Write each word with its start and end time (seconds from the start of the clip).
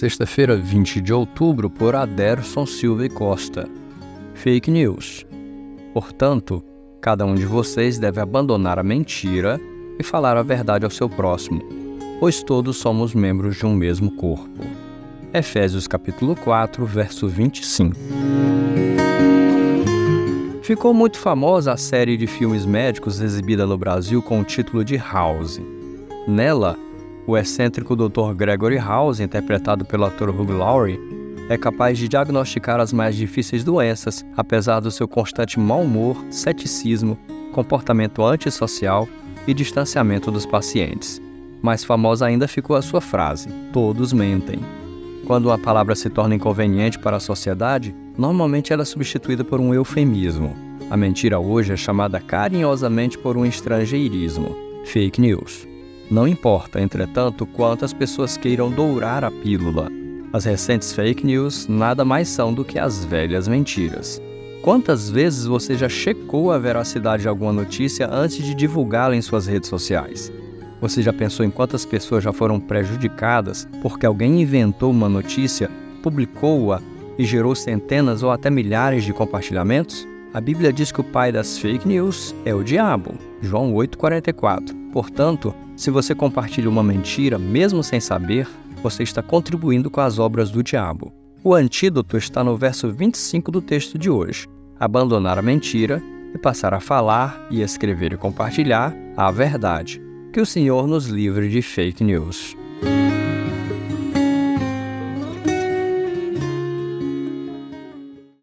sexta-feira, 0.00 0.56
20 0.56 0.98
de 0.98 1.12
outubro, 1.12 1.68
por 1.68 1.94
Aderson 1.94 2.64
Silva 2.64 3.04
e 3.04 3.08
Costa. 3.10 3.68
Fake 4.32 4.70
News. 4.70 5.26
Portanto, 5.92 6.64
cada 7.02 7.26
um 7.26 7.34
de 7.34 7.44
vocês 7.44 7.98
deve 7.98 8.18
abandonar 8.18 8.78
a 8.78 8.82
mentira 8.82 9.60
e 9.98 10.02
falar 10.02 10.38
a 10.38 10.42
verdade 10.42 10.86
ao 10.86 10.90
seu 10.90 11.06
próximo, 11.06 11.60
pois 12.18 12.42
todos 12.42 12.78
somos 12.78 13.12
membros 13.12 13.58
de 13.58 13.66
um 13.66 13.74
mesmo 13.74 14.12
corpo. 14.12 14.64
Efésios 15.34 15.86
capítulo 15.86 16.34
4, 16.34 16.86
verso 16.86 17.28
25. 17.28 17.94
Ficou 20.62 20.94
muito 20.94 21.18
famosa 21.18 21.74
a 21.74 21.76
série 21.76 22.16
de 22.16 22.26
filmes 22.26 22.64
médicos 22.64 23.20
exibida 23.20 23.66
no 23.66 23.76
Brasil 23.76 24.22
com 24.22 24.40
o 24.40 24.44
título 24.44 24.82
de 24.82 24.96
House. 24.96 25.60
Nela, 26.26 26.78
o 27.30 27.38
excêntrico 27.38 27.94
Dr. 27.94 28.34
Gregory 28.34 28.78
House, 28.78 29.20
interpretado 29.20 29.84
pelo 29.84 30.04
ator 30.04 30.30
Hugh 30.30 30.50
Laurie, 30.50 30.98
é 31.48 31.56
capaz 31.56 31.96
de 31.96 32.08
diagnosticar 32.08 32.80
as 32.80 32.92
mais 32.92 33.14
difíceis 33.14 33.62
doenças, 33.62 34.24
apesar 34.36 34.80
do 34.80 34.90
seu 34.90 35.06
constante 35.06 35.58
mau 35.58 35.82
humor, 35.82 36.16
ceticismo, 36.30 37.16
comportamento 37.52 38.24
antissocial 38.24 39.08
e 39.46 39.54
distanciamento 39.54 40.30
dos 40.30 40.44
pacientes. 40.44 41.22
Mais 41.62 41.84
famosa 41.84 42.26
ainda 42.26 42.48
ficou 42.48 42.74
a 42.74 42.82
sua 42.82 43.00
frase: 43.00 43.48
Todos 43.72 44.12
mentem. 44.12 44.58
Quando 45.26 45.46
uma 45.46 45.58
palavra 45.58 45.94
se 45.94 46.10
torna 46.10 46.34
inconveniente 46.34 46.98
para 46.98 47.18
a 47.18 47.20
sociedade, 47.20 47.94
normalmente 48.18 48.72
ela 48.72 48.82
é 48.82 48.86
substituída 48.86 49.44
por 49.44 49.60
um 49.60 49.72
eufemismo. 49.72 50.56
A 50.90 50.96
mentira 50.96 51.38
hoje 51.38 51.72
é 51.72 51.76
chamada 51.76 52.18
carinhosamente 52.18 53.16
por 53.16 53.36
um 53.36 53.44
estrangeirismo: 53.44 54.56
fake 54.84 55.20
news. 55.20 55.69
Não 56.10 56.26
importa, 56.26 56.80
entretanto, 56.80 57.46
quantas 57.46 57.92
pessoas 57.92 58.36
queiram 58.36 58.68
dourar 58.68 59.22
a 59.22 59.30
pílula. 59.30 59.88
As 60.32 60.44
recentes 60.44 60.92
fake 60.92 61.24
news 61.24 61.68
nada 61.68 62.04
mais 62.04 62.28
são 62.28 62.52
do 62.52 62.64
que 62.64 62.80
as 62.80 63.04
velhas 63.04 63.46
mentiras. 63.46 64.20
Quantas 64.60 65.08
vezes 65.08 65.46
você 65.46 65.76
já 65.76 65.88
checou 65.88 66.50
a 66.50 66.58
veracidade 66.58 67.22
de 67.22 67.28
alguma 67.28 67.52
notícia 67.52 68.08
antes 68.10 68.44
de 68.44 68.56
divulgá-la 68.56 69.14
em 69.14 69.22
suas 69.22 69.46
redes 69.46 69.68
sociais? 69.68 70.32
Você 70.80 71.00
já 71.00 71.12
pensou 71.12 71.46
em 71.46 71.50
quantas 71.50 71.84
pessoas 71.84 72.24
já 72.24 72.32
foram 72.32 72.58
prejudicadas 72.58 73.68
porque 73.80 74.04
alguém 74.04 74.42
inventou 74.42 74.90
uma 74.90 75.08
notícia, 75.08 75.70
publicou-a 76.02 76.82
e 77.18 77.24
gerou 77.24 77.54
centenas 77.54 78.24
ou 78.24 78.32
até 78.32 78.50
milhares 78.50 79.04
de 79.04 79.12
compartilhamentos? 79.12 80.08
A 80.34 80.40
Bíblia 80.40 80.72
diz 80.72 80.90
que 80.90 81.00
o 81.00 81.04
pai 81.04 81.30
das 81.30 81.56
fake 81.56 81.86
news 81.86 82.34
é 82.44 82.52
o 82.52 82.64
diabo. 82.64 83.14
João 83.40 83.72
8,44. 83.74 84.74
Portanto, 84.92 85.54
se 85.80 85.90
você 85.90 86.14
compartilha 86.14 86.68
uma 86.68 86.82
mentira, 86.82 87.38
mesmo 87.38 87.82
sem 87.82 87.98
saber, 88.00 88.46
você 88.82 89.02
está 89.02 89.22
contribuindo 89.22 89.88
com 89.88 90.02
as 90.02 90.18
obras 90.18 90.50
do 90.50 90.62
diabo. 90.62 91.10
O 91.42 91.54
antídoto 91.54 92.18
está 92.18 92.44
no 92.44 92.54
verso 92.54 92.92
25 92.92 93.50
do 93.50 93.62
texto 93.62 93.98
de 93.98 94.10
hoje: 94.10 94.46
abandonar 94.78 95.38
a 95.38 95.42
mentira 95.42 96.02
e 96.34 96.38
passar 96.38 96.74
a 96.74 96.80
falar 96.80 97.46
e 97.50 97.62
escrever 97.62 98.12
e 98.12 98.18
compartilhar 98.18 98.94
a 99.16 99.30
verdade. 99.30 100.02
Que 100.34 100.40
o 100.42 100.44
Senhor 100.44 100.86
nos 100.86 101.06
livre 101.06 101.48
de 101.48 101.62
fake 101.62 102.04
news. 102.04 102.54